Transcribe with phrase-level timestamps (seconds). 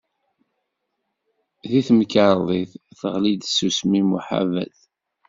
[1.69, 4.77] Deg temkerḍit, teɣli-d tsusmi muhabet.